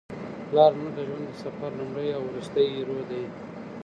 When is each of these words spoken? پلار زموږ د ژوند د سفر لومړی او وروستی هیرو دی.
پلار 0.49 0.71
زموږ 0.75 0.91
د 0.95 0.99
ژوند 1.07 1.25
د 1.29 1.33
سفر 1.43 1.69
لومړی 1.79 2.07
او 2.17 2.21
وروستی 2.29 2.65
هیرو 2.73 2.99
دی. 3.09 3.23